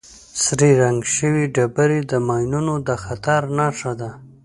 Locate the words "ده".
3.99-4.09